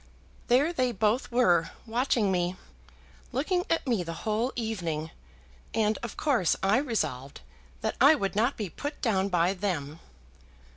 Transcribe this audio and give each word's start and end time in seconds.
"There 0.47 0.73
they 0.73 0.91
both 0.91 1.31
were 1.31 1.69
watching 1.85 2.31
me, 2.31 2.55
looking 3.31 3.65
at 3.69 3.85
me 3.85 4.01
the 4.01 4.23
whole 4.25 4.51
evening; 4.55 5.11
and, 5.75 5.99
of 6.01 6.17
course, 6.17 6.55
I 6.63 6.77
resolved 6.77 7.41
that 7.81 7.97
I 8.01 8.15
would 8.15 8.35
not 8.35 8.57
be 8.57 8.67
put 8.67 8.99
down 9.03 9.29
by 9.29 9.53
them." 9.53 9.99